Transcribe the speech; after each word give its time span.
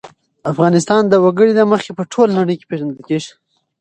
افغانستان 0.51 1.01
د 1.07 1.13
وګړي 1.23 1.53
له 1.59 1.63
مخې 1.71 1.91
په 1.97 2.03
ټوله 2.11 2.31
نړۍ 2.39 2.55
کې 2.59 2.69
پېژندل 2.69 3.01
کېږي. 3.09 3.31